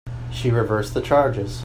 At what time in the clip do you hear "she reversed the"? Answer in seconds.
0.31-1.01